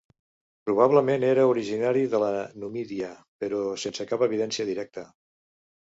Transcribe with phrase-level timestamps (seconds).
[0.69, 2.31] Probablement era originari de la
[2.65, 3.13] Numídia,
[3.45, 5.11] però sense cap evidència directa.